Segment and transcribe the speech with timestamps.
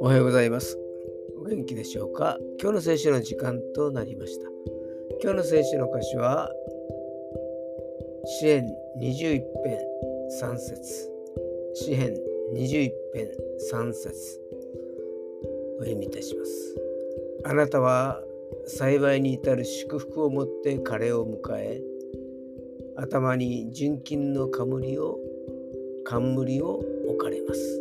[0.00, 0.78] おはようございます。
[1.40, 2.36] お元気でしょうか？
[2.60, 4.48] 今日の聖書の時間となりました。
[5.22, 6.50] 今日の聖書の歌詞は、
[8.26, 8.66] 詩編
[9.00, 9.78] 21編
[10.42, 11.10] 3節
[11.74, 12.14] 詩編
[12.54, 13.30] 21編
[13.72, 14.40] 3節
[15.78, 16.76] お読みいたします。
[17.44, 18.22] あなたは
[18.66, 21.80] 幸いに至る祝福をもって彼を迎え、
[22.96, 25.18] 頭に純金の冠を
[26.04, 27.80] 冠を置かれます。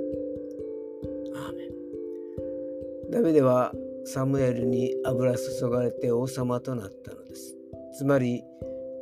[1.36, 3.74] アーメンダビデは
[4.06, 7.56] サムエルに油注がれて王様となったのです。
[7.98, 8.44] つまり、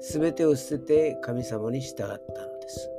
[0.02, 2.16] すべてを捨てて神様に従ったの
[2.60, 2.90] です。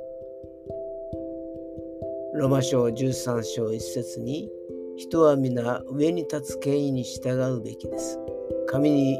[2.33, 4.49] ロマ書13章1節に、
[4.97, 8.19] 人は皆上に立つ権威に従うべきです。
[8.67, 9.19] 神に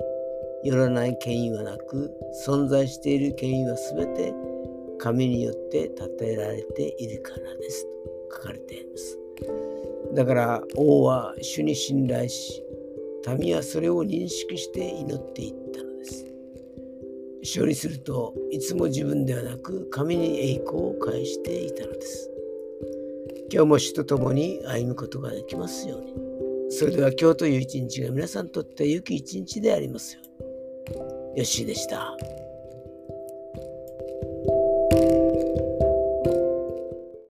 [0.64, 2.12] よらない権威はなく、
[2.46, 4.34] 存在している権威はすべて
[5.00, 7.86] 神によって建てられているからです
[8.32, 9.18] と書かれています。
[10.14, 12.64] だから王は主に信頼し、
[13.40, 16.26] 民はそれを認識して祈っていったのです。
[17.42, 22.30] 勝利するといつも自分ではなく神に栄光を返していたのです。
[23.52, 26.14] 今日も主と共に歩むことができますように。
[26.70, 30.50] それでは今日という一日が皆さんにとって良き一日でありますように。
[31.36, 32.16] よしでした。